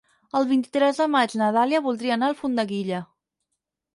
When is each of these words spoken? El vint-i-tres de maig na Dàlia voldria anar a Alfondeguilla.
El 0.37 0.45
vint-i-tres 0.51 1.01
de 1.01 1.05
maig 1.15 1.35
na 1.41 1.51
Dàlia 1.57 1.83
voldria 1.87 2.15
anar 2.17 2.29
a 2.31 2.35
Alfondeguilla. 2.35 3.03